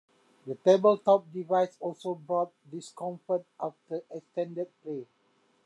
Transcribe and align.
The 0.47 0.55
table-top 0.55 1.31
device 1.31 1.77
also 1.79 2.15
brought 2.15 2.51
discomfort 2.71 3.45
after 3.59 4.01
extended 4.11 4.69
play. 4.81 5.05